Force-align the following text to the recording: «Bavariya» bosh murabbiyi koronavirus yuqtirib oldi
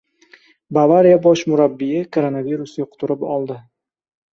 «Bavariya» 0.77 1.21
bosh 1.27 1.45
murabbiyi 1.53 2.03
koronavirus 2.19 2.77
yuqtirib 2.85 3.33
oldi 3.39 3.65